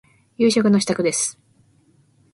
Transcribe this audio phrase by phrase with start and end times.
[0.35, 1.39] 夕食の支度です。